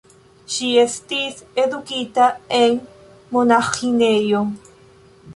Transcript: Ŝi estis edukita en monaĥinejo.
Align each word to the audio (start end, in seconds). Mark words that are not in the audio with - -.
Ŝi 0.53 0.67
estis 0.83 1.35
edukita 1.63 2.29
en 2.59 2.79
monaĥinejo. 3.35 4.41